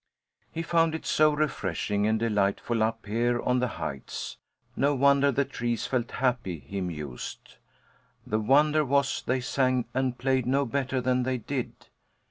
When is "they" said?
9.21-9.41, 11.21-11.37